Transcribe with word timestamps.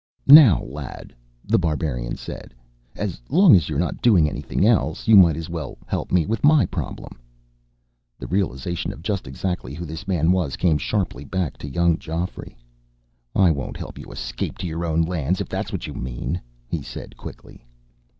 "Now, 0.25 0.63
lad," 0.63 1.13
The 1.45 1.59
Barbarian 1.59 2.15
said, 2.17 2.55
"as 2.95 3.21
long 3.29 3.55
as 3.55 3.69
you're 3.69 3.77
not 3.77 4.01
doing 4.01 4.27
anything 4.27 4.65
else, 4.65 5.07
you 5.07 5.15
might 5.15 5.37
as 5.37 5.47
well 5.47 5.77
help 5.85 6.11
me 6.11 6.25
with 6.25 6.43
my 6.43 6.65
problem." 6.65 7.19
The 8.17 8.25
realization 8.25 8.91
of 8.91 9.03
just 9.03 9.27
exactly 9.27 9.75
who 9.75 9.85
this 9.85 10.07
man 10.07 10.31
was 10.31 10.55
came 10.55 10.79
sharply 10.79 11.23
back 11.23 11.55
to 11.59 11.69
young 11.69 11.99
Geoffrey. 11.99 12.57
"I 13.35 13.51
won't 13.51 13.77
help 13.77 13.99
you 13.99 14.11
escape 14.11 14.57
to 14.57 14.65
your 14.67 14.85
own 14.85 15.03
lands, 15.03 15.39
if 15.39 15.47
that's 15.49 15.71
what 15.71 15.85
you 15.85 15.93
mean," 15.93 16.41
he 16.65 16.81
said 16.81 17.15
quickly. 17.15 17.63